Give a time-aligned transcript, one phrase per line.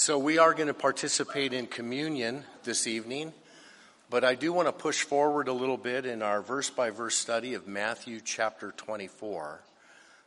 [0.00, 3.34] So, we are going to participate in communion this evening,
[4.08, 7.14] but I do want to push forward a little bit in our verse by verse
[7.14, 9.60] study of Matthew chapter 24.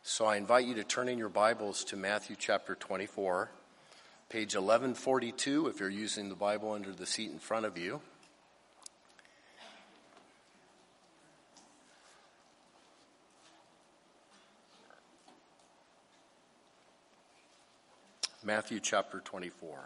[0.04, 3.50] So, I invite you to turn in your Bibles to Matthew chapter 24,
[4.30, 8.00] page 1142, if you're using the Bible under the seat in front of you.
[18.46, 19.78] Matthew chapter 24.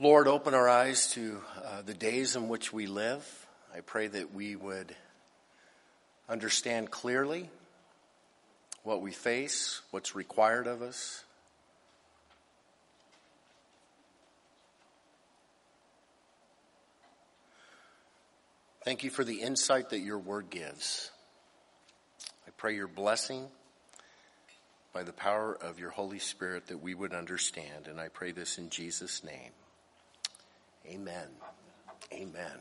[0.00, 3.24] Lord, open our eyes to uh, the days in which we live.
[3.72, 4.96] I pray that we would
[6.28, 7.50] understand clearly
[8.82, 11.22] what we face, what's required of us.
[18.84, 21.12] Thank you for the insight that your word gives.
[22.48, 23.46] I pray your blessing
[24.98, 27.86] by the power of your Holy Spirit that we would understand.
[27.86, 29.52] And I pray this in Jesus' name.
[30.88, 31.28] Amen.
[32.12, 32.58] Amen.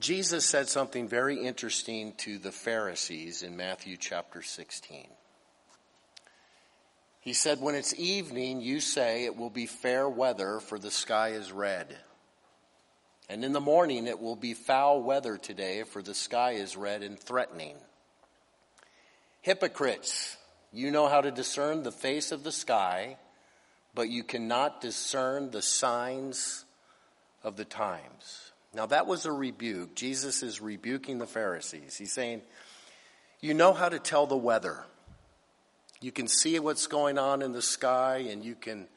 [0.00, 5.08] Jesus said something very interesting to the Pharisees in Matthew chapter 16.
[7.20, 11.32] He said, When it's evening, you say it will be fair weather, for the sky
[11.32, 11.98] is red.
[13.28, 17.02] And in the morning, it will be foul weather today, for the sky is red
[17.02, 17.76] and threatening.
[19.42, 20.38] Hypocrites!
[20.74, 23.16] You know how to discern the face of the sky,
[23.94, 26.64] but you cannot discern the signs
[27.44, 28.52] of the times.
[28.74, 29.94] Now, that was a rebuke.
[29.94, 31.96] Jesus is rebuking the Pharisees.
[31.96, 32.42] He's saying,
[33.40, 34.84] You know how to tell the weather.
[36.00, 38.88] You can see what's going on in the sky and you can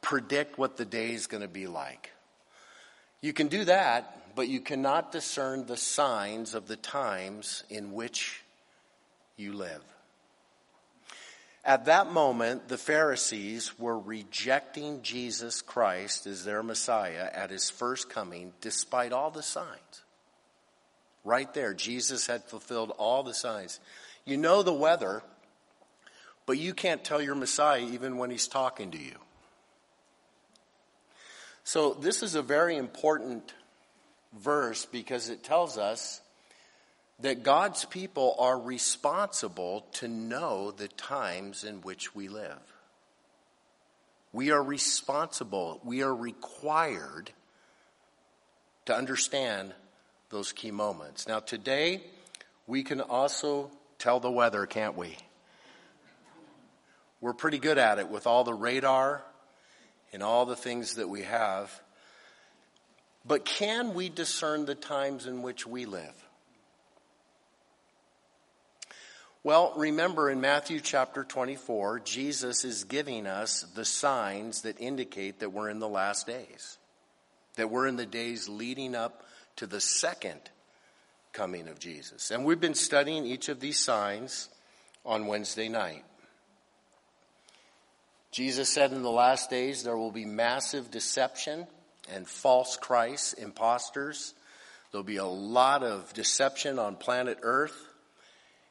[0.00, 2.12] predict what the day is going to be like.
[3.20, 8.44] You can do that, but you cannot discern the signs of the times in which
[9.36, 9.82] you live.
[11.68, 18.08] At that moment, the Pharisees were rejecting Jesus Christ as their Messiah at his first
[18.08, 20.02] coming, despite all the signs.
[21.24, 23.80] Right there, Jesus had fulfilled all the signs.
[24.24, 25.22] You know the weather,
[26.46, 29.16] but you can't tell your Messiah even when he's talking to you.
[31.64, 33.52] So, this is a very important
[34.32, 36.22] verse because it tells us
[37.20, 42.60] that God's people are responsible to know the times in which we live.
[44.32, 47.30] We are responsible, we are required
[48.84, 49.74] to understand
[50.30, 51.26] those key moments.
[51.26, 52.02] Now, today,
[52.66, 55.16] we can also tell the weather, can't we?
[57.20, 59.24] We're pretty good at it with all the radar
[60.12, 61.82] and all the things that we have.
[63.26, 66.27] But can we discern the times in which we live?
[69.48, 75.54] Well, remember in Matthew chapter 24, Jesus is giving us the signs that indicate that
[75.54, 76.76] we're in the last days,
[77.56, 79.22] that we're in the days leading up
[79.56, 80.38] to the second
[81.32, 82.30] coming of Jesus.
[82.30, 84.50] And we've been studying each of these signs
[85.02, 86.04] on Wednesday night.
[88.30, 91.66] Jesus said in the last days there will be massive deception
[92.12, 94.34] and false Christs, imposters.
[94.92, 97.87] There'll be a lot of deception on planet Earth.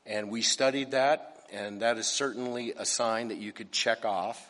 [0.07, 4.41] And we studied that, and that is certainly a sign that you could check off.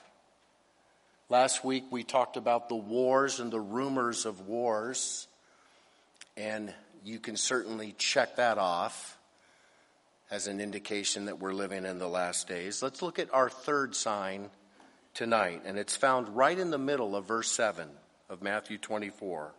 [1.29, 5.28] Last week we talked about the wars and the rumors of wars,
[6.38, 6.72] and
[7.03, 9.17] you can certainly check that off
[10.29, 12.84] as an indication that we're living in the last days.
[12.84, 14.51] Let's look at our third sign
[15.16, 17.90] tonight, and it's found right in the middle of verse 7
[18.29, 19.53] of Matthew 24.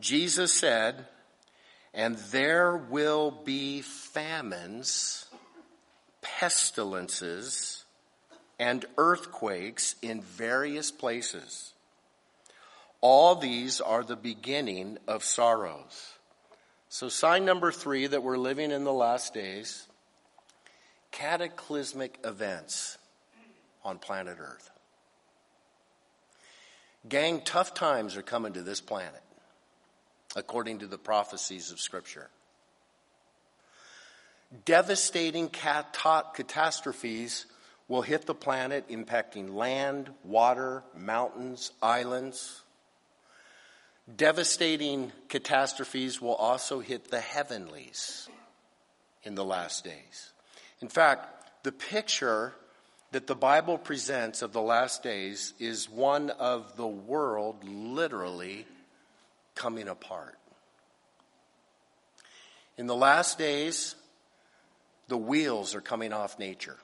[0.00, 1.06] Jesus said,
[1.96, 5.24] and there will be famines,
[6.20, 7.84] pestilences,
[8.60, 11.72] and earthquakes in various places.
[13.00, 16.12] All these are the beginning of sorrows.
[16.90, 19.88] So, sign number three that we're living in the last days
[21.12, 22.98] cataclysmic events
[23.82, 24.70] on planet Earth.
[27.08, 29.22] Gang, tough times are coming to this planet
[30.34, 32.28] according to the prophecies of Scripture.
[34.64, 37.46] Devastating catastrophes
[37.88, 42.62] will hit the planet, impacting land, water, mountains, islands.
[44.16, 48.28] Devastating catastrophes will also hit the heavenlies
[49.24, 50.32] in the last days.
[50.80, 52.54] In fact, the picture
[53.12, 58.66] that the Bible presents of the last days is one of the world literally
[59.56, 60.38] coming apart.
[62.78, 63.96] In the last days,
[65.08, 66.76] the wheels are coming off nature.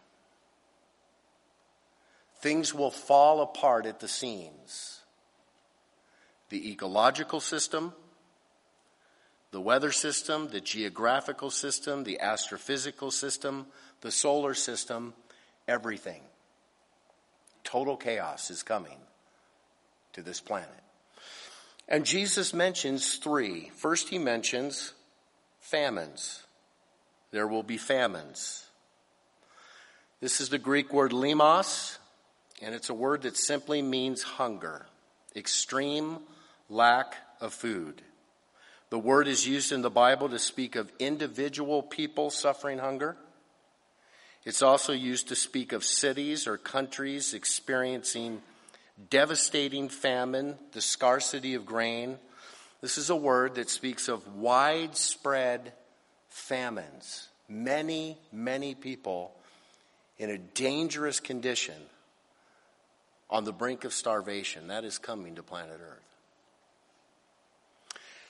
[2.41, 5.01] Things will fall apart at the seams.
[6.49, 7.93] The ecological system,
[9.53, 13.67] the weather system, the geographical system, the astrophysical system,
[14.01, 15.15] the solar system,
[15.69, 16.23] everything.
[17.65, 18.99] Total chaos is coming
[20.15, 20.69] to this planet.
[21.89, 23.71] And Jesus mentions three.
[23.77, 24.95] First, he mentions
[25.61, 26.43] famines.
[27.31, 28.67] There will be famines.
[30.21, 31.99] This is the Greek word limos,
[32.61, 34.87] and it's a word that simply means hunger,
[35.35, 36.19] extreme
[36.69, 38.03] lack of food.
[38.91, 43.17] The word is used in the Bible to speak of individual people suffering hunger.
[44.45, 48.43] It's also used to speak of cities or countries experiencing
[49.11, 52.19] devastating famine, the scarcity of grain.
[52.81, 55.73] This is a word that speaks of widespread
[56.29, 57.29] famines.
[57.49, 59.33] Many, many people
[60.19, 61.75] in a dangerous condition
[63.29, 64.69] on the brink of starvation.
[64.69, 65.99] That is coming to planet Earth.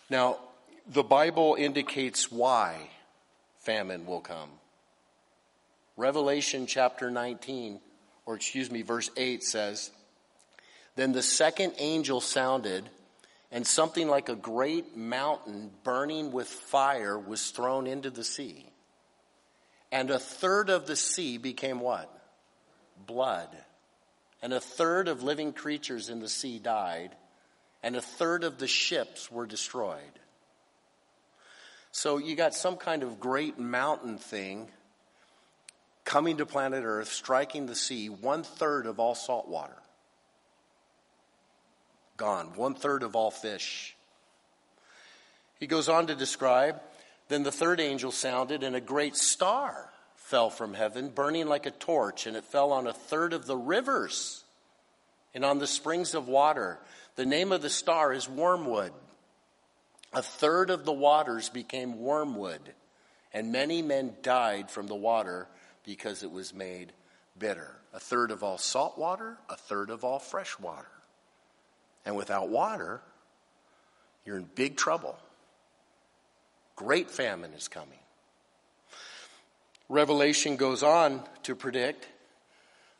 [0.09, 0.39] Now,
[0.87, 2.91] the Bible indicates why
[3.61, 4.51] famine will come.
[5.97, 7.81] Revelation chapter 19,
[8.27, 9.91] or excuse me, verse 8 says,
[10.95, 12.89] Then the second angel sounded,
[13.51, 18.67] and something like a great mountain burning with fire was thrown into the sea.
[19.91, 22.11] And a third of the sea became what?
[23.07, 23.49] Blood.
[24.43, 27.15] And a third of living creatures in the sea died,
[27.83, 29.99] and a third of the ships were destroyed.
[31.93, 34.69] So you got some kind of great mountain thing
[36.05, 39.82] coming to planet Earth, striking the sea, one third of all salt water.
[42.23, 42.53] Gone.
[42.55, 43.97] One third of all fish.
[45.59, 46.81] He goes on to describe
[47.27, 51.73] then the third angel sounded, and a great star fell from heaven, burning like a
[51.73, 54.45] torch, and it fell on a third of the rivers
[55.35, 56.79] and on the springs of water.
[57.17, 58.93] The name of the star is Wormwood.
[60.13, 62.73] A third of the waters became wormwood,
[63.35, 65.49] and many men died from the water
[65.85, 66.93] because it was made
[67.37, 67.75] bitter.
[67.93, 70.87] A third of all salt water, a third of all fresh water.
[72.05, 73.01] And without water,
[74.25, 75.17] you're in big trouble.
[76.77, 77.99] Great famine is coming.
[79.89, 82.09] Revelation goes on to predict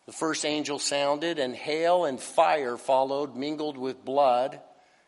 [0.07, 4.61] the first angel sounded, and hail and fire followed, mingled with blood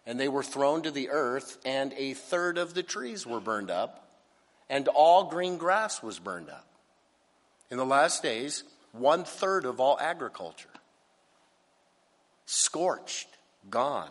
[0.06, 3.70] and they were thrown to the earth, and a third of the trees were burned
[3.70, 4.06] up,
[4.68, 6.66] and all green grass was burned up.
[7.70, 10.68] In the last days, one third of all agriculture
[12.46, 13.28] scorched,
[13.70, 14.10] gone.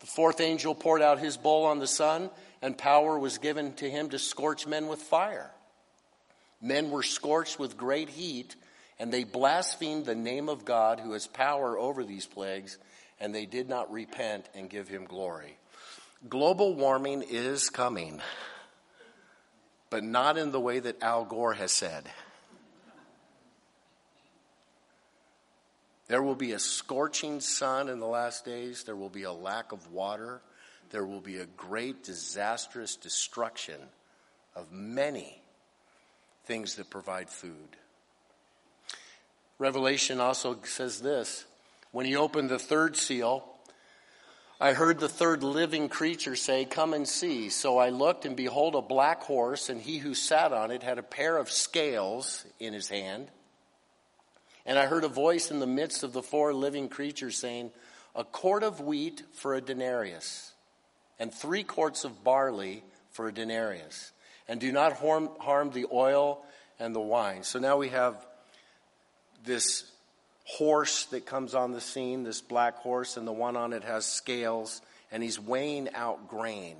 [0.00, 2.30] The fourth angel poured out his bowl on the sun,
[2.62, 5.50] and power was given to him to scorch men with fire.
[6.62, 8.56] Men were scorched with great heat
[9.00, 12.76] and they blasphemed the name of God who has power over these plagues,
[13.18, 15.56] and they did not repent and give him glory.
[16.28, 18.20] Global warming is coming,
[19.88, 22.10] but not in the way that Al Gore has said.
[26.10, 28.82] There will be a scorching sun in the last days.
[28.82, 30.40] There will be a lack of water.
[30.90, 33.80] There will be a great disastrous destruction
[34.56, 35.40] of many
[36.46, 37.76] things that provide food.
[39.60, 41.44] Revelation also says this
[41.92, 43.44] When he opened the third seal,
[44.60, 47.50] I heard the third living creature say, Come and see.
[47.50, 50.98] So I looked, and behold, a black horse, and he who sat on it had
[50.98, 53.30] a pair of scales in his hand.
[54.66, 57.70] And I heard a voice in the midst of the four living creatures saying,
[58.14, 60.52] A quart of wheat for a denarius,
[61.18, 64.12] and three quarts of barley for a denarius.
[64.48, 66.44] And do not harm, harm the oil
[66.78, 67.44] and the wine.
[67.44, 68.26] So now we have
[69.44, 69.90] this
[70.44, 74.04] horse that comes on the scene, this black horse, and the one on it has
[74.04, 76.76] scales, and he's weighing out grain.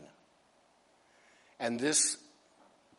[1.61, 2.17] And this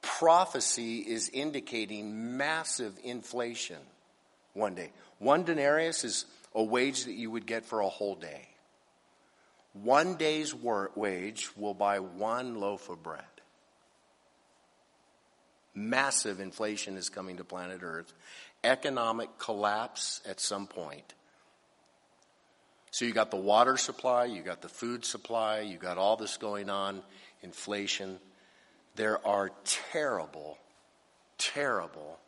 [0.01, 3.77] prophecy is indicating massive inflation
[4.53, 4.91] one day.
[5.19, 8.47] One denarius is a wage that you would get for a whole day.
[9.73, 13.23] One day's wage will buy one loaf of bread.
[15.73, 18.11] Massive inflation is coming to planet Earth,
[18.63, 21.13] economic collapse at some point.
[22.91, 26.35] So you got the water supply, you got the food supply, you got all this
[26.35, 27.01] going on,
[27.41, 28.19] inflation.
[28.97, 30.57] There are terrible,
[31.37, 32.19] terrible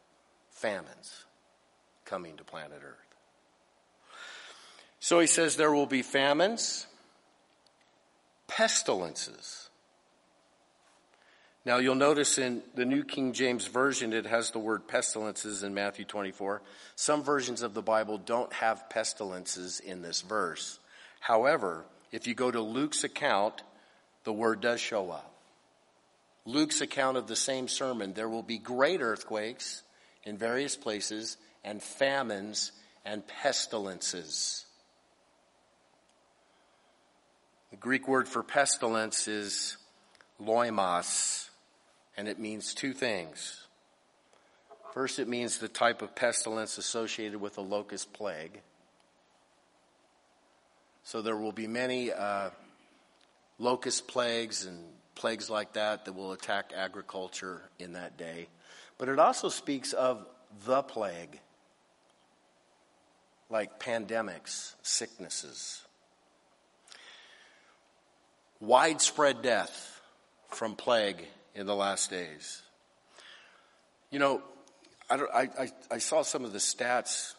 [0.52, 1.26] famines
[2.14, 3.16] coming to planet Earth.
[5.00, 6.86] So he says there will be famines,
[8.48, 9.68] pestilences.
[11.66, 15.74] Now you'll notice in the New King James Version it has the word pestilences in
[15.74, 16.62] Matthew 24.
[16.96, 20.78] Some versions of the Bible don't have pestilences in this verse.
[21.20, 23.64] However, if you go to Luke's account,
[24.24, 25.34] the word does show up.
[26.46, 29.82] Luke's account of the same sermon, there will be great earthquakes
[30.26, 32.72] in various places and famines
[33.06, 34.66] and pestilences.
[37.72, 39.78] The Greek word for pestilence is
[40.42, 41.50] loimos
[42.18, 43.66] and it means two things.
[44.94, 48.62] First, it means the type of pestilence associated with a locust plague.
[51.04, 52.52] So there will be many uh,
[53.58, 54.80] locust plagues and
[55.16, 58.48] plagues like that that will attack agriculture in that day.
[58.98, 60.28] But it also speaks of
[60.66, 61.40] the plague,
[63.54, 65.84] like pandemics, sicknesses,
[68.60, 70.02] widespread death
[70.50, 72.64] from plague in the last days.
[74.10, 74.42] You know,
[75.08, 77.36] I, I, I saw some of the stats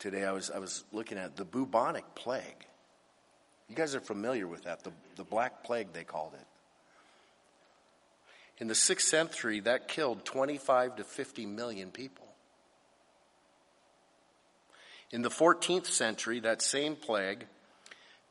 [0.00, 0.24] today.
[0.24, 2.66] I was, I was looking at the bubonic plague.
[3.68, 6.46] You guys are familiar with that, the, the black plague, they called it.
[8.58, 12.21] In the sixth century, that killed 25 to 50 million people.
[15.12, 17.46] In the 14th century, that same plague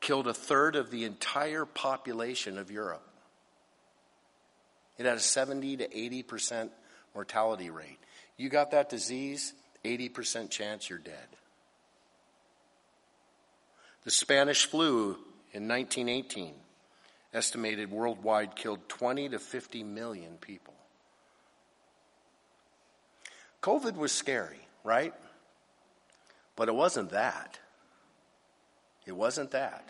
[0.00, 3.06] killed a third of the entire population of Europe.
[4.98, 6.70] It had a 70 to 80%
[7.14, 7.98] mortality rate.
[8.36, 9.52] You got that disease,
[9.84, 11.14] 80% chance you're dead.
[14.04, 15.16] The Spanish flu
[15.52, 16.54] in 1918
[17.32, 20.74] estimated worldwide killed 20 to 50 million people.
[23.62, 25.14] COVID was scary, right?
[26.56, 27.58] But it wasn't that.
[29.06, 29.88] It wasn't that.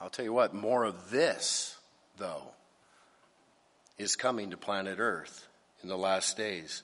[0.00, 1.76] I'll tell you what, more of this
[2.18, 2.52] though,
[3.96, 5.46] is coming to planet Earth
[5.82, 6.82] in the last days.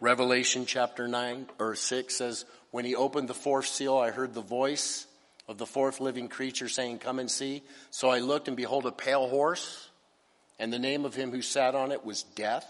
[0.00, 4.40] Revelation chapter 9 or 6 says, When he opened the fourth seal, I heard the
[4.40, 5.06] voice
[5.48, 7.62] of the fourth living creature saying, Come and see.
[7.90, 9.88] So I looked, and behold, a pale horse,
[10.58, 12.66] and the name of him who sat on it was Death.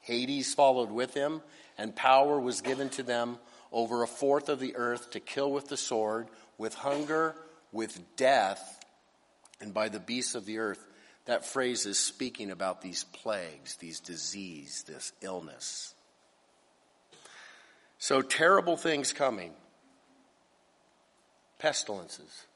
[0.00, 1.42] Hades followed with him,
[1.78, 3.38] and power was given to them
[3.72, 7.36] over a fourth of the earth to kill with the sword, with hunger,
[7.72, 8.80] with death,
[9.60, 10.84] and by the beasts of the earth.
[11.26, 15.94] That phrase is speaking about these plagues, these disease, this illness.
[17.98, 19.52] So terrible things coming.
[21.58, 22.46] Pestilences.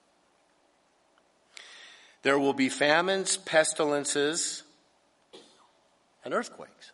[2.23, 4.62] There will be famines, pestilences,
[6.25, 6.92] and earthquakes.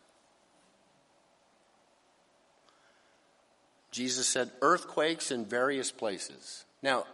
[3.99, 6.65] Jesus said earthquakes in various places.
[6.85, 7.05] Now,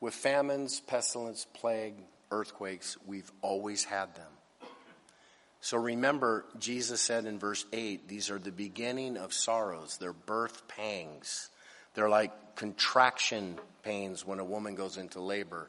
[0.00, 1.96] with famines, pestilence, plague,
[2.30, 4.70] earthquakes, we've always had them.
[5.60, 9.98] So remember, Jesus said in verse 8, these are the beginning of sorrows.
[9.98, 11.50] They're birth pangs.
[11.92, 15.68] They're like contraction pains when a woman goes into labor.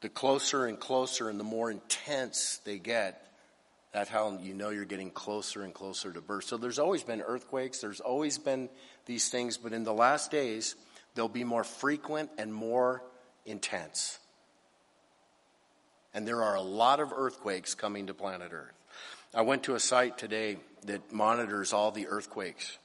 [0.00, 3.33] The closer and closer and the more intense they get,
[3.94, 6.44] that's how you know you're getting closer and closer to birth.
[6.44, 8.68] So there's always been earthquakes, there's always been
[9.06, 10.74] these things, but in the last days,
[11.14, 13.04] they'll be more frequent and more
[13.46, 14.18] intense.
[16.12, 18.74] And there are a lot of earthquakes coming to planet Earth.
[19.32, 22.78] I went to a site today that monitors all the earthquakes.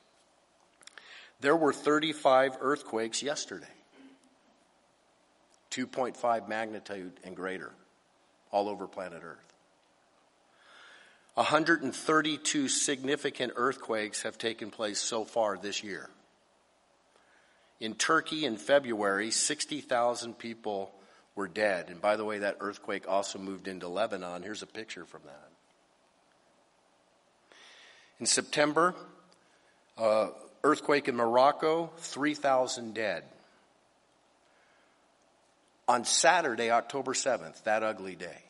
[1.41, 3.65] There were 35 earthquakes yesterday,
[5.71, 7.71] 2.5 magnitude and greater,
[8.51, 9.48] all over planet Earth.
[11.39, 16.09] 132 significant earthquakes have taken place so far this year.
[17.79, 20.91] In Turkey in February, 60,000 people
[21.35, 21.87] were dead.
[21.87, 24.43] And by the way, that earthquake also moved into Lebanon.
[24.43, 25.49] Here's a picture from that.
[28.19, 28.93] In September,
[29.97, 30.31] uh,
[30.61, 33.23] earthquake in Morocco, 3,000 dead.
[35.87, 38.43] On Saturday, October 7th, that ugly day,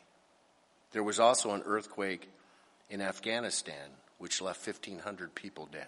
[0.90, 2.28] there was also an earthquake
[2.90, 5.86] in Afghanistan, which left 1,500 people dead.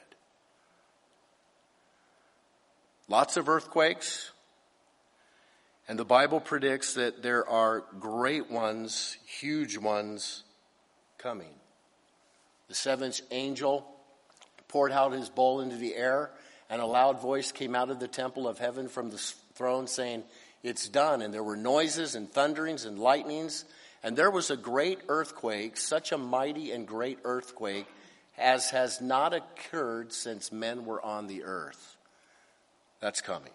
[3.08, 4.30] Lots of earthquakes,
[5.88, 10.44] and the Bible predicts that there are great ones, huge ones
[11.18, 11.54] coming.
[12.68, 13.86] The seventh angel
[14.68, 16.30] poured out his bowl into the air,
[16.70, 19.18] and a loud voice came out of the temple of heaven from the
[19.54, 20.22] throne saying,
[20.62, 21.20] It's done.
[21.20, 23.66] And there were noises and thunderings and lightnings,
[24.02, 27.86] and there was a great earthquake, such a mighty and great earthquake
[28.38, 31.96] as has not occurred since men were on the earth.
[33.00, 33.52] That's coming.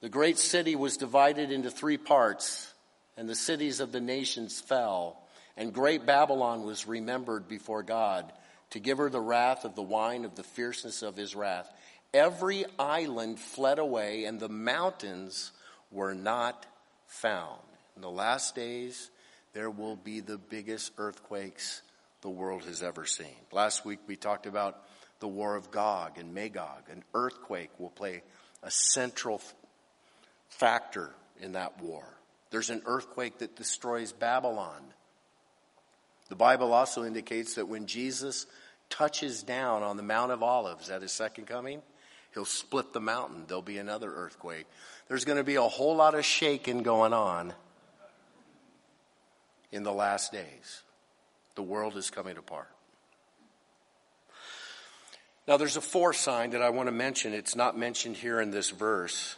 [0.00, 2.72] The great city was divided into three parts
[3.16, 5.18] and the cities of the nations fell,
[5.56, 8.30] and great Babylon was remembered before God
[8.70, 11.72] to give her the wrath of the wine of the fierceness of his wrath.
[12.12, 15.52] Every island fled away, and the mountains
[15.90, 16.66] were not
[17.06, 17.60] found.
[17.96, 19.10] In the last days,
[19.54, 21.80] there will be the biggest earthquakes
[22.20, 23.34] the world has ever seen.
[23.52, 24.82] Last week, we talked about
[25.20, 26.90] the war of Gog and Magog.
[26.90, 28.22] An earthquake will play
[28.62, 29.40] a central
[30.50, 32.04] factor in that war.
[32.50, 34.82] There's an earthquake that destroys Babylon.
[36.28, 38.46] The Bible also indicates that when Jesus
[38.90, 41.80] touches down on the Mount of Olives at his second coming,
[42.34, 43.44] he'll split the mountain.
[43.46, 44.66] There'll be another earthquake.
[45.08, 47.54] There's going to be a whole lot of shaking going on
[49.72, 50.82] in the last days.
[51.54, 52.70] The world is coming apart.
[55.48, 57.32] Now, there's a fourth sign that I want to mention.
[57.32, 59.36] It's not mentioned here in this verse.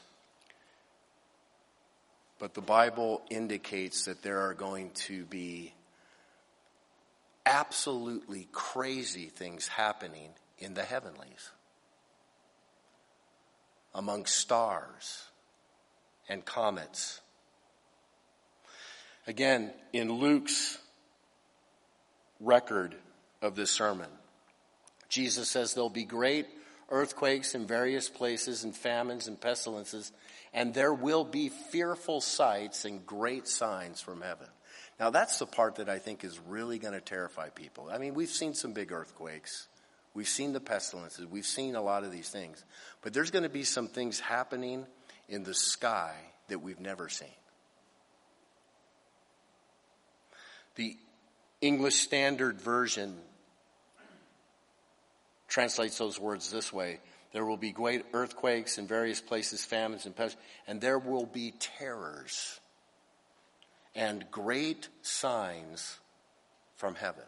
[2.38, 5.74] But the Bible indicates that there are going to be
[7.44, 11.50] absolutely crazy things happening in the heavenlies
[13.94, 15.24] among stars
[16.28, 17.20] and comets.
[19.28, 20.78] Again, in Luke's
[22.40, 22.96] record
[23.42, 24.08] of this sermon,
[25.10, 26.46] Jesus says there'll be great
[26.88, 30.10] earthquakes in various places and famines and pestilences
[30.54, 34.46] and there will be fearful sights and great signs from heaven.
[34.98, 37.90] Now, that's the part that I think is really going to terrify people.
[37.92, 39.68] I mean, we've seen some big earthquakes.
[40.14, 41.26] We've seen the pestilences.
[41.26, 42.64] We've seen a lot of these things.
[43.02, 44.86] But there's going to be some things happening
[45.28, 46.14] in the sky
[46.48, 47.28] that we've never seen.
[50.78, 50.96] The
[51.60, 53.16] English Standard Version
[55.48, 57.00] translates those words this way
[57.32, 61.52] there will be great earthquakes in various places, famines and pests, and there will be
[61.58, 62.60] terrors
[63.94, 65.98] and great signs
[66.76, 67.24] from heaven.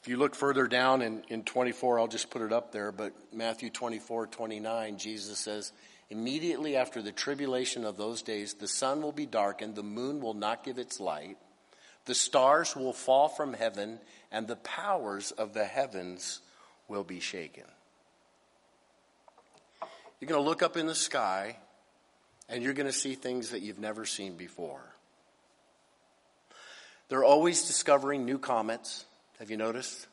[0.00, 3.14] If you look further down in, in 24, I'll just put it up there, but
[3.32, 5.72] Matthew 24, 29, Jesus says,
[6.10, 10.34] Immediately after the tribulation of those days, the sun will be darkened, the moon will
[10.34, 11.36] not give its light,
[12.06, 13.98] the stars will fall from heaven,
[14.32, 16.40] and the powers of the heavens
[16.88, 17.64] will be shaken.
[20.20, 21.56] You're going to look up in the sky
[22.48, 24.82] and you're going to see things that you've never seen before.
[27.08, 29.04] They're always discovering new comets.
[29.38, 30.06] Have you noticed?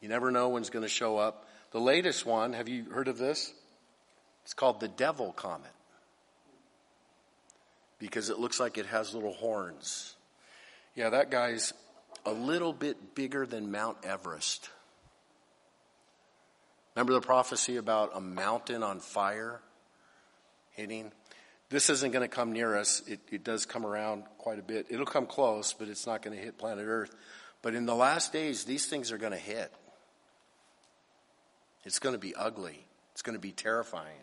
[0.00, 1.48] You never know when's going to show up.
[1.72, 3.52] The latest one, have you heard of this?
[4.46, 5.72] It's called the Devil Comet
[7.98, 10.14] because it looks like it has little horns.
[10.94, 11.72] Yeah, that guy's
[12.24, 14.70] a little bit bigger than Mount Everest.
[16.94, 19.60] Remember the prophecy about a mountain on fire
[20.70, 21.10] hitting?
[21.68, 23.02] This isn't going to come near us.
[23.08, 24.86] It, it does come around quite a bit.
[24.90, 27.12] It'll come close, but it's not going to hit planet Earth.
[27.62, 29.72] But in the last days, these things are going to hit.
[31.84, 32.86] It's going to be ugly.
[33.10, 34.20] It's going to be terrifying.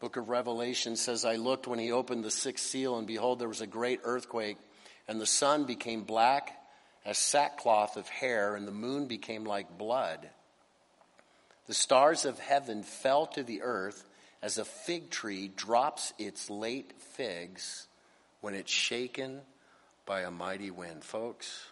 [0.00, 3.48] Book of Revelation says, I looked when he opened the sixth seal, and behold, there
[3.48, 4.56] was a great earthquake,
[5.08, 6.56] and the sun became black
[7.04, 10.28] as sackcloth of hair, and the moon became like blood.
[11.66, 14.04] The stars of heaven fell to the earth
[14.40, 17.88] as a fig tree drops its late figs
[18.40, 19.40] when it's shaken
[20.06, 21.02] by a mighty wind.
[21.02, 21.66] Folks,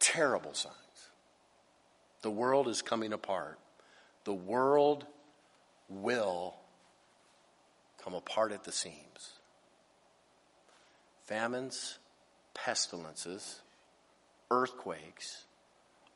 [0.00, 0.74] terrible signs.
[2.22, 3.59] The world is coming apart.
[4.24, 5.06] The world
[5.88, 6.54] will
[8.02, 9.32] come apart at the seams
[11.26, 11.98] famines,
[12.54, 13.60] pestilences,
[14.50, 15.44] earthquakes,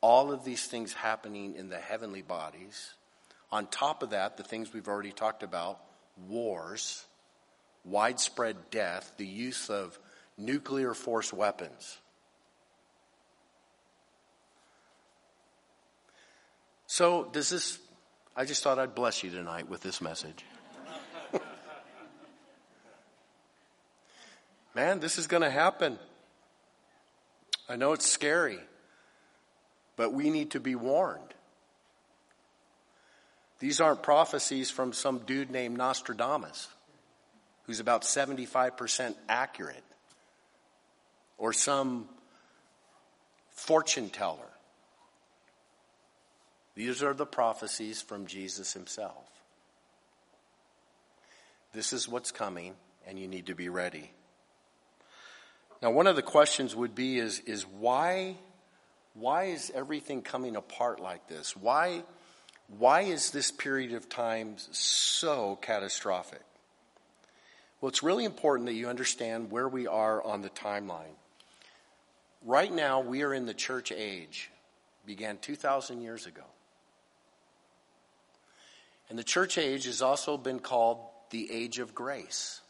[0.01, 2.93] all of these things happening in the heavenly bodies.
[3.49, 5.79] On top of that, the things we've already talked about
[6.27, 7.05] wars,
[7.85, 9.97] widespread death, the use of
[10.37, 11.97] nuclear force weapons.
[16.87, 17.79] So, does this,
[18.37, 20.43] I just thought I'd bless you tonight with this message.
[24.75, 25.97] man, this is going to happen.
[27.69, 28.59] I know it's scary,
[29.95, 31.21] but we need to be warned.
[33.59, 36.67] These aren't prophecies from some dude named Nostradamus,
[37.63, 39.83] who's about 75% accurate,
[41.37, 42.09] or some
[43.51, 44.54] fortune teller.
[46.75, 49.29] These are the prophecies from Jesus himself.
[51.73, 52.75] This is what's coming,
[53.07, 54.11] and you need to be ready.
[55.81, 58.35] Now, one of the questions would be is, is why,
[59.13, 61.55] why is everything coming apart like this?
[61.55, 62.03] Why,
[62.67, 66.41] Why is this period of time so catastrophic?
[67.79, 71.15] Well, it's really important that you understand where we are on the timeline.
[72.43, 74.49] Right now, we are in the church age,
[75.05, 76.43] began 2,000 years ago.
[79.09, 82.61] And the church age has also been called the age of grace.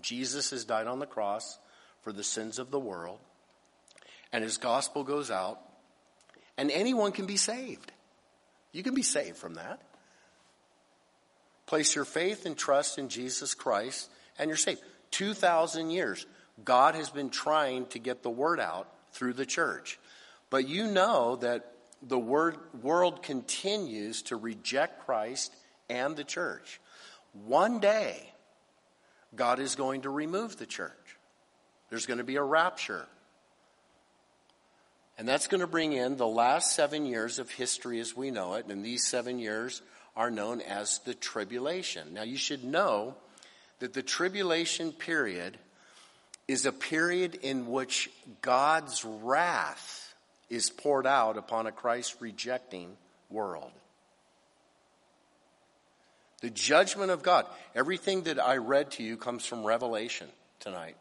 [0.00, 1.58] Jesus has died on the cross
[2.02, 3.18] for the sins of the world,
[4.32, 5.60] and his gospel goes out,
[6.56, 7.92] and anyone can be saved.
[8.72, 9.80] You can be saved from that.
[11.66, 14.80] Place your faith and trust in Jesus Christ, and you're saved.
[15.10, 16.24] 2,000 years,
[16.64, 19.98] God has been trying to get the word out through the church.
[20.50, 21.69] But you know that
[22.02, 25.54] the word, world continues to reject Christ
[25.88, 26.80] and the church.
[27.32, 28.32] One day,
[29.34, 30.92] God is going to remove the church.
[31.88, 33.06] There's going to be a rapture.
[35.18, 38.54] And that's going to bring in the last seven years of history as we know
[38.54, 38.66] it.
[38.66, 39.82] And these seven years
[40.16, 42.14] are known as the tribulation.
[42.14, 43.14] Now, you should know
[43.80, 45.58] that the tribulation period
[46.48, 48.10] is a period in which
[48.42, 50.09] God's wrath
[50.50, 52.96] is poured out upon a Christ rejecting
[53.30, 53.70] world.
[56.42, 57.46] The judgment of God.
[57.74, 60.26] Everything that I read to you comes from Revelation
[60.58, 60.96] tonight.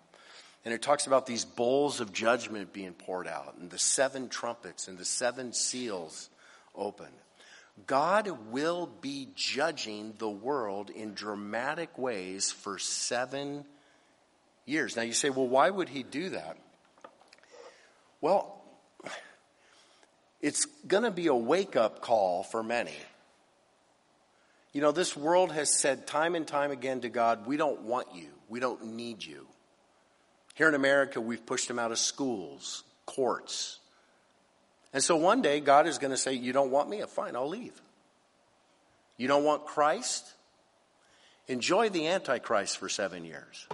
[0.65, 4.87] And it talks about these bowls of judgment being poured out, and the seven trumpets,
[4.89, 6.29] and the seven seals
[6.75, 7.07] open.
[7.87, 13.63] God will be judging the world in dramatic ways for seven
[14.65, 14.97] years.
[14.97, 16.57] Now you say, well, why would he do that?
[18.19, 18.58] Well,
[20.41, 22.95] it's going to be a wake up call for many.
[24.71, 28.07] You know, this world has said time and time again to God, we don't want
[28.13, 28.29] you.
[28.47, 29.47] We don't need you.
[30.55, 33.79] Here in America, we've pushed them out of schools, courts.
[34.93, 37.01] And so one day, God is going to say, You don't want me?
[37.07, 37.79] Fine, I'll leave.
[39.17, 40.25] You don't want Christ?
[41.47, 43.67] Enjoy the Antichrist for seven years.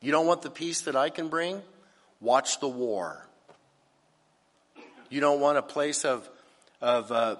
[0.00, 1.62] You don't want the peace that I can bring?
[2.20, 3.26] Watch the war.
[5.10, 6.28] You don't want a place of,
[6.80, 7.36] of uh,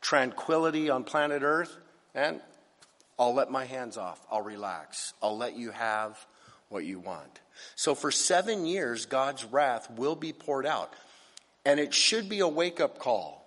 [0.00, 1.74] tranquility on planet Earth,
[2.14, 2.40] and
[3.18, 4.20] I'll let my hands off.
[4.30, 5.14] I'll relax.
[5.22, 6.18] I'll let you have
[6.68, 7.40] what you want.
[7.76, 10.92] So for seven years, God's wrath will be poured out.
[11.64, 13.44] And it should be a wake up call.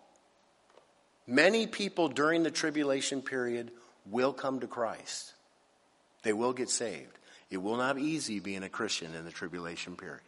[1.28, 3.72] Many people during the tribulation period
[4.10, 5.34] will come to Christ.
[6.24, 7.18] They will get saved.
[7.52, 10.22] It will not be easy being a Christian in the tribulation period.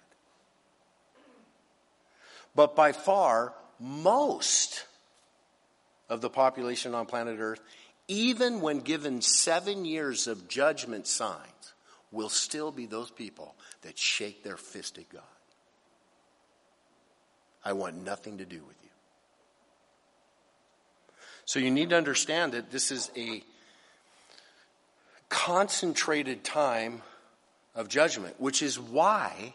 [2.55, 4.85] But by far, most
[6.09, 7.61] of the population on planet Earth,
[8.07, 11.73] even when given seven years of judgment signs,
[12.11, 15.21] will still be those people that shake their fist at God.
[17.63, 18.89] I want nothing to do with you.
[21.45, 23.43] So you need to understand that this is a
[25.29, 27.01] concentrated time
[27.75, 29.53] of judgment, which is why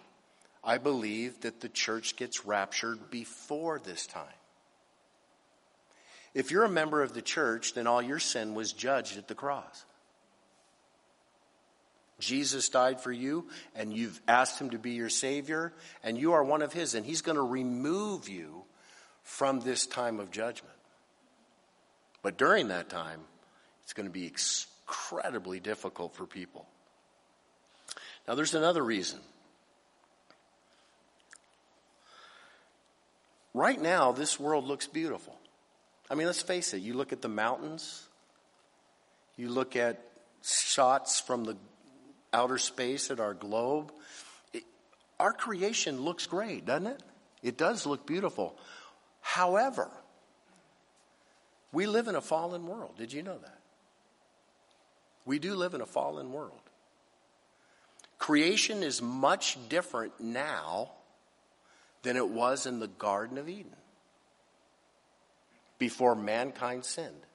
[0.66, 4.26] I believe that the church gets raptured before this time.
[6.34, 9.34] If you're a member of the church, then all your sin was judged at the
[9.36, 9.84] cross.
[12.18, 16.42] Jesus died for you, and you've asked him to be your Savior, and you are
[16.42, 18.64] one of his, and he's going to remove you
[19.22, 20.74] from this time of judgment.
[22.22, 23.20] But during that time,
[23.84, 26.66] it's going to be incredibly difficult for people.
[28.26, 29.20] Now, there's another reason.
[33.56, 35.34] Right now, this world looks beautiful.
[36.10, 36.82] I mean, let's face it.
[36.82, 38.06] You look at the mountains,
[39.38, 39.98] you look at
[40.44, 41.56] shots from the
[42.34, 43.92] outer space at our globe.
[44.52, 44.64] It,
[45.18, 47.02] our creation looks great, doesn't it?
[47.42, 48.58] It does look beautiful.
[49.22, 49.90] However,
[51.72, 52.98] we live in a fallen world.
[52.98, 53.58] Did you know that?
[55.24, 56.60] We do live in a fallen world.
[58.18, 60.90] Creation is much different now
[62.06, 63.74] than it was in the Garden of Eden
[65.76, 67.26] before mankind sinned.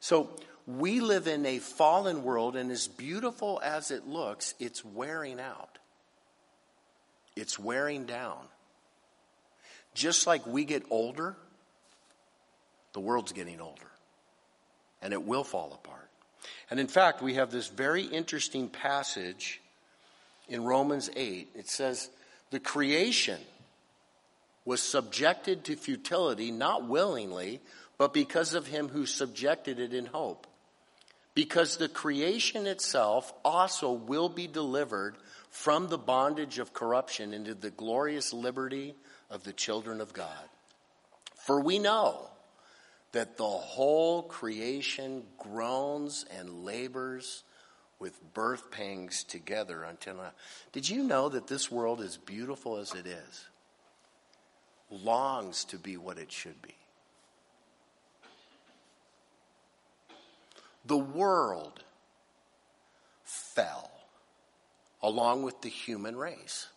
[0.00, 0.30] So
[0.66, 5.78] we live in a fallen world, and as beautiful as it looks, it's wearing out.
[7.36, 8.40] It's wearing down.
[9.94, 11.36] Just like we get older,
[12.94, 13.92] the world's getting older,
[15.00, 16.10] and it will fall apart.
[16.68, 19.60] And in fact, we have this very interesting passage
[20.48, 21.50] in Romans 8.
[21.54, 22.10] It says,
[22.50, 23.40] The creation
[24.64, 27.60] was subjected to futility not willingly,
[27.96, 30.46] but because of him who subjected it in hope.
[31.34, 35.16] Because the creation itself also will be delivered
[35.50, 38.94] from the bondage of corruption into the glorious liberty
[39.30, 40.48] of the children of God.
[41.36, 42.28] For we know
[43.12, 47.42] that the whole creation groans and labors
[48.00, 50.32] with birth pangs together until now.
[50.72, 53.46] Did you know that this world, as beautiful as it is,
[54.90, 56.74] longs to be what it should be?
[60.86, 61.84] The world
[63.22, 63.90] fell
[65.02, 66.68] along with the human race.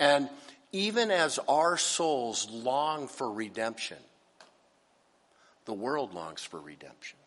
[0.00, 0.28] And
[0.72, 3.98] even as our souls long for redemption,
[5.66, 7.18] the world longs for redemption.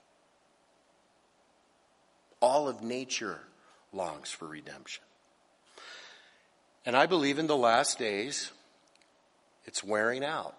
[2.42, 3.40] All of nature
[3.92, 5.04] longs for redemption.
[6.86, 8.52] And I believe in the last days,
[9.66, 10.56] it's wearing out.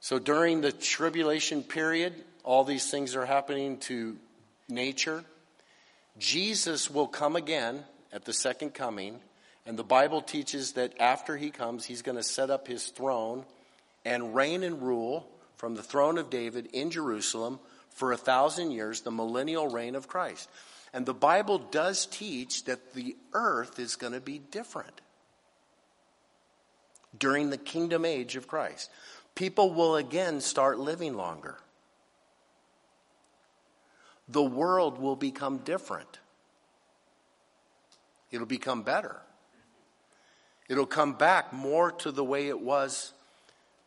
[0.00, 2.14] So during the tribulation period,
[2.44, 4.16] all these things are happening to
[4.68, 5.24] nature.
[6.18, 9.18] Jesus will come again at the second coming,
[9.66, 13.44] and the Bible teaches that after he comes, he's going to set up his throne
[14.04, 17.58] and reign and rule from the throne of David in Jerusalem
[17.96, 20.48] for a thousand years, the millennial reign of Christ.
[20.94, 25.00] And the Bible does teach that the earth is going to be different
[27.18, 28.90] during the kingdom age of Christ
[29.36, 31.58] people will again start living longer.
[34.28, 36.18] The world will become different.
[38.32, 39.20] It'll become better.
[40.68, 43.12] It'll come back more to the way it was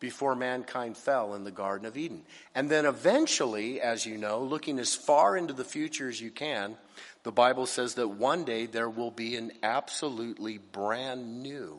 [0.00, 2.22] before mankind fell in the Garden of Eden.
[2.54, 6.76] And then eventually, as you know, looking as far into the future as you can,
[7.22, 11.78] the Bible says that one day there will be an absolutely brand new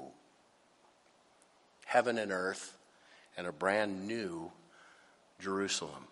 [1.86, 2.78] heaven and earth
[3.36, 4.52] and a brand new
[5.40, 6.06] Jerusalem.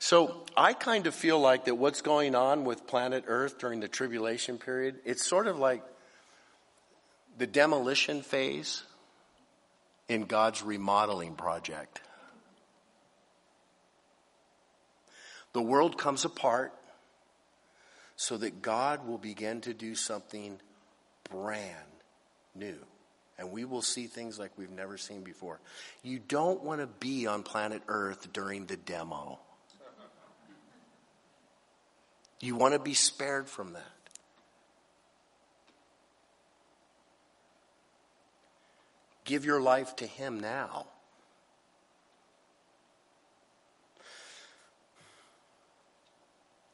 [0.00, 3.86] So I kind of feel like that what's going on with planet Earth during the
[3.86, 5.84] tribulation period, it's sort of like
[7.38, 8.82] the demolition phase
[10.08, 12.00] in God's remodeling project.
[15.52, 16.72] The world comes apart
[18.16, 20.58] so that God will begin to do something
[21.30, 21.76] brand
[22.54, 22.78] new
[23.42, 25.58] and we will see things like we've never seen before.
[26.02, 29.40] You don't want to be on planet Earth during the demo.
[32.40, 34.01] You want to be spared from that.
[39.24, 40.86] Give your life to Him now.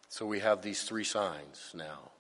[0.09, 2.11] So we have these three signs now.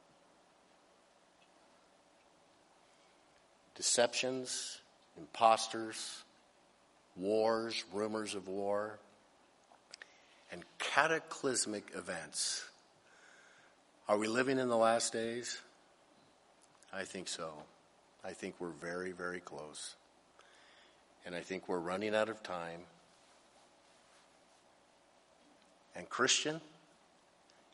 [3.78, 4.80] deceptions,
[5.16, 6.24] impostors,
[7.16, 8.98] wars, rumors of war,
[10.50, 12.68] and cataclysmic events.
[14.08, 15.60] Are we living in the last days?
[16.92, 17.52] I think so.
[18.24, 19.94] I think we're very, very close.
[21.28, 22.80] And I think we're running out of time.
[25.94, 26.62] And, Christian,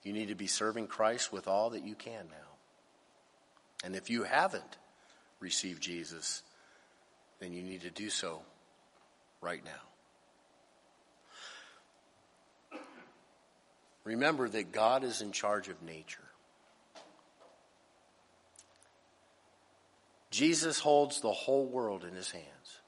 [0.03, 2.49] you need to be serving Christ with all that you can now.
[3.85, 4.77] And if you haven't,
[5.39, 6.43] received Jesus,
[7.39, 8.43] then you need to do so
[9.41, 9.71] right now.
[14.03, 16.19] Remember that God is in charge of nature.
[20.33, 22.81] Jesus holds the whole world in his hands.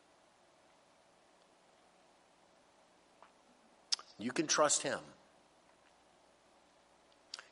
[4.18, 4.98] You can trust him.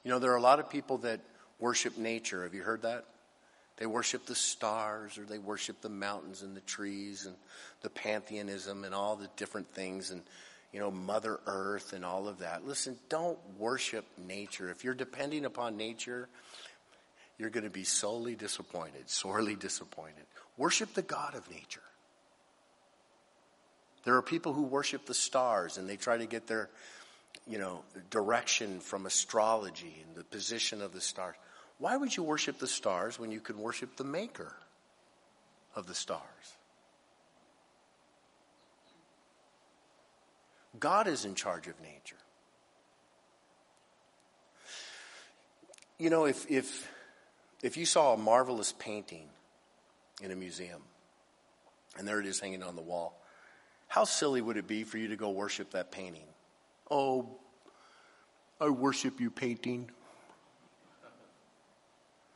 [0.03, 1.21] You know, there are a lot of people that
[1.59, 2.43] worship nature.
[2.45, 3.05] Have you heard that?
[3.77, 7.35] They worship the stars or they worship the mountains and the trees and
[7.83, 10.23] the pantheism and all the different things and,
[10.73, 12.67] you know, Mother Earth and all of that.
[12.67, 14.71] Listen, don't worship nature.
[14.71, 16.29] If you're depending upon nature,
[17.39, 20.25] you're going to be solely disappointed, sorely disappointed.
[20.57, 21.83] Worship the God of nature.
[24.05, 26.69] There are people who worship the stars and they try to get their,
[27.47, 31.37] you know, direction from astrology and the position of the stars.
[31.79, 34.55] Why would you worship the stars when you can worship the maker
[35.75, 36.21] of the stars?
[40.79, 42.17] God is in charge of nature.
[45.99, 46.91] You know, if, if,
[47.63, 49.29] if you saw a marvelous painting
[50.21, 50.83] in a museum,
[51.97, 53.21] and there it is hanging on the wall,
[53.89, 56.27] how silly would it be for you to go worship that painting?
[56.91, 57.39] Oh,
[58.61, 59.91] I worship you, painting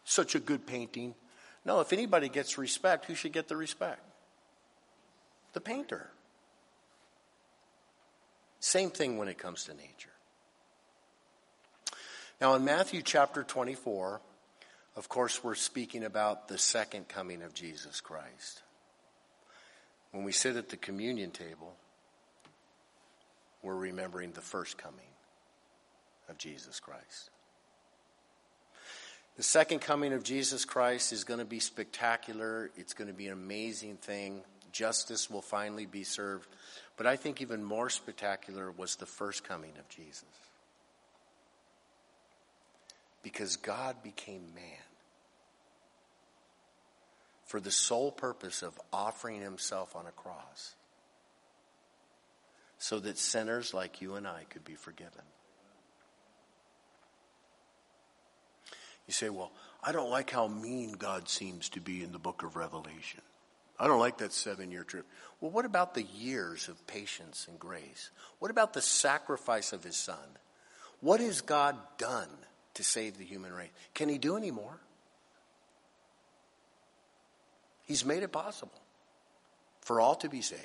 [0.09, 1.15] such a good painting.
[1.65, 4.01] No, if anybody gets respect, who should get the respect?
[5.53, 6.11] The painter.
[8.61, 10.11] Same thing when it comes to nature.
[12.41, 14.21] Now, in Matthew chapter 24,
[14.97, 18.63] Of course, we're speaking about the second coming of Jesus Christ.
[20.13, 21.75] When we sit at the communion table,
[23.63, 25.01] we're remembering the first coming
[26.29, 27.31] of Jesus Christ.
[29.37, 32.71] The second coming of Jesus Christ is going to be spectacular.
[32.77, 34.43] It's going to be an amazing thing.
[34.73, 36.49] Justice will finally be served.
[36.97, 40.25] But I think even more spectacular was the first coming of Jesus.
[43.23, 44.88] Because God became man
[47.49, 50.75] for the sole purpose of offering himself on a cross
[52.77, 55.23] so that sinners like you and I could be forgiven.
[59.07, 59.51] You say, well,
[59.83, 63.23] I don't like how mean God seems to be in the book of Revelation.
[63.81, 65.07] I don't like that seven year Trib.
[65.41, 68.11] Well, what about the years of patience and grace?
[68.41, 70.37] What about the sacrifice of his son?
[71.01, 72.29] What has God done
[72.75, 73.71] to save the human race?
[73.95, 74.81] Can he do any more?
[77.89, 78.81] He's made it possible
[79.81, 80.63] for all to be saved.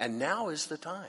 [0.00, 1.06] And now is the time.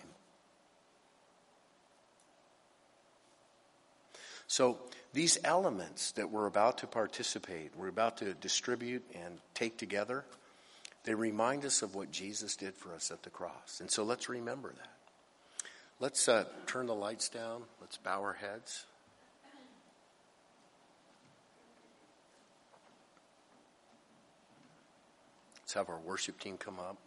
[4.48, 4.78] So,
[5.14, 10.24] these elements that we're about to participate, we're about to distribute and take together,
[11.04, 13.80] they remind us of what Jesus did for us at the cross.
[13.80, 15.70] And so let's remember that.
[16.00, 17.64] Let's uh, turn the lights down.
[17.82, 18.86] Let's bow our heads.
[25.70, 26.98] Let's have our worship team come up.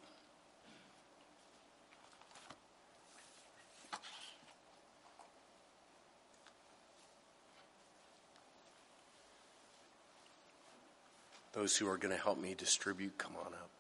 [11.53, 13.72] Those who are going to help me distribute, come on up.